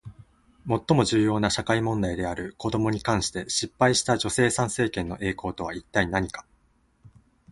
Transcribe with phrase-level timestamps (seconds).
[0.65, 6.47] 最も重要な社会問題である子どもに関して失敗した女性参政権の栄光とは一体何か？